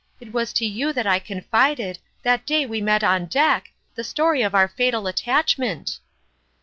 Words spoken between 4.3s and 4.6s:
of